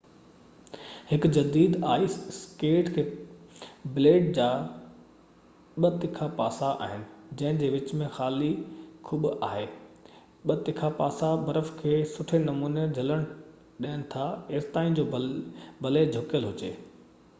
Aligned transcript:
هڪ 1.09 1.25
جديد 1.33 1.75
ice 1.95 2.13
skate 2.29 2.87
تي 2.93 3.01
بليڊ 3.97 4.23
جا 4.37 4.47
ٻہ 5.85 5.91
تکا 6.05 6.29
پاسا 6.39 6.69
آهن 6.85 7.03
جنهن 7.41 7.59
جي 7.63 7.69
وچ 7.75 7.93
۾ 8.01 8.07
خالي 8.15 8.47
کٻ 9.09 9.27
آهي 9.49 9.67
ٻہ 10.51 10.57
تکا 10.71 10.89
پاسا 11.03 11.29
برف 11.51 11.69
کي 11.83 11.93
سٺي 12.15 12.39
نموني 12.47 12.87
جهلڻ 12.99 13.27
ڏين 13.87 14.07
ٿا 14.15 14.25
ايستائين 14.59 14.97
جو 15.01 15.05
ڀلي 15.15 16.03
جهڪيل 16.17 16.49
هجي 16.53 16.71